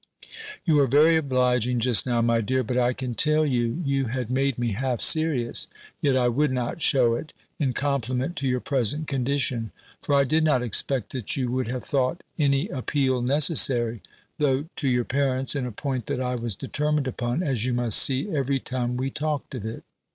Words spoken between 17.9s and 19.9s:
see, every time we talked of it."